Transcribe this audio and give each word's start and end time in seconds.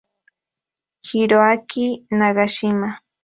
Hiroaki 1.09 1.85
Nagashima 2.17 2.89